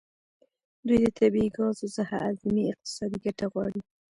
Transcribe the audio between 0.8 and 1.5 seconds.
دوی د طبیعي